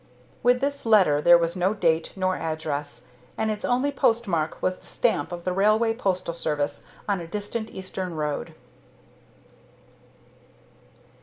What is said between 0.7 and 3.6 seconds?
letter there was no date nor address, and